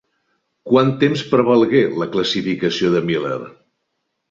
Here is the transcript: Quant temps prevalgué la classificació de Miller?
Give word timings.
Quant 0.71 0.89
temps 1.03 1.21
prevalgué 1.33 1.83
la 2.05 2.09
classificació 2.17 2.93
de 2.99 3.05
Miller? 3.13 3.39